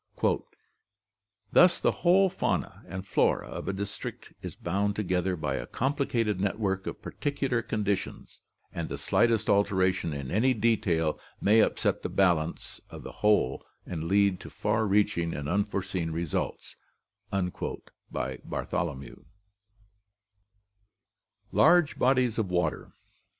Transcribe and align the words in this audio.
"Thus 1.51 1.79
the 1.79 1.91
whole 1.91 2.27
fauna 2.27 2.81
and 2.87 3.05
flora 3.05 3.47
of 3.49 3.67
a 3.67 3.71
district 3.73 4.33
is 4.41 4.55
bound 4.55 4.95
together 4.95 5.35
by 5.35 5.57
a 5.57 5.67
complicated 5.67 6.41
network 6.41 6.87
of 6.87 7.03
particular 7.03 7.61
conditions, 7.61 8.39
and 8.73 8.89
the 8.89 8.97
slightest 8.97 9.47
alteration 9.47 10.11
in 10.11 10.31
any 10.31 10.55
detail 10.55 11.19
may 11.39 11.59
upset 11.59 12.01
the 12.01 12.09
balance 12.09 12.81
of 12.89 13.03
the 13.03 13.11
whole 13.21 13.63
and 13.85 14.05
lead 14.05 14.39
to 14.39 14.49
far 14.49 14.87
reaching 14.87 15.35
and 15.35 15.47
unforeseen 15.47 16.09
results" 16.09 16.75
(Bartholo 17.29 18.95
mew). 18.95 19.25
Large 21.51 21.99
Bodies 21.99 22.39
of 22.39 22.49
Water. 22.49 22.93